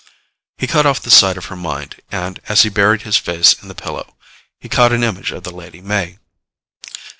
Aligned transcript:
He 0.57 0.65
cut 0.65 0.87
off 0.87 0.99
the 0.99 1.11
sight 1.11 1.37
of 1.37 1.45
her 1.45 1.55
mind 1.55 1.99
and, 2.11 2.39
as 2.49 2.63
he 2.63 2.69
buried 2.69 3.03
his 3.03 3.17
face 3.17 3.53
in 3.61 3.67
the 3.67 3.75
pillow, 3.75 4.17
he 4.59 4.67
caught 4.67 4.91
an 4.93 5.03
image 5.03 5.31
of 5.31 5.43
the 5.43 5.53
Lady 5.53 5.79
May. 5.79 6.17